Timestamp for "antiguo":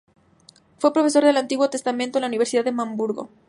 1.37-1.69